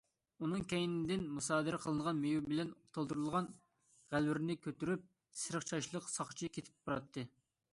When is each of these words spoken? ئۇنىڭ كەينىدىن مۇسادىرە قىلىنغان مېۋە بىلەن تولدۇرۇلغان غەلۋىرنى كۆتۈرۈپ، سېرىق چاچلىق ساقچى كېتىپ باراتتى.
ئۇنىڭ 0.45 0.61
كەينىدىن 0.69 1.25
مۇسادىرە 1.33 1.79
قىلىنغان 1.83 2.21
مېۋە 2.21 2.39
بىلەن 2.47 2.71
تولدۇرۇلغان 2.97 3.49
غەلۋىرنى 4.15 4.57
كۆتۈرۈپ، 4.63 5.05
سېرىق 5.43 5.69
چاچلىق 5.73 6.09
ساقچى 6.15 6.51
كېتىپ 6.57 6.91
باراتتى. 6.91 7.27